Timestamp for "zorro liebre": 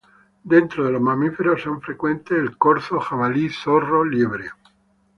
3.49-4.49